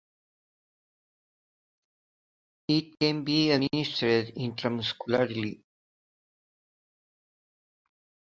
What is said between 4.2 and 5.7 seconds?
intramuscularly.